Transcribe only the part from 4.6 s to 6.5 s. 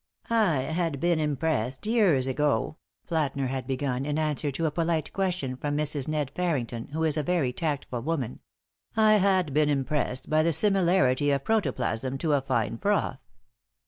a polite question from Mrs. "Ned"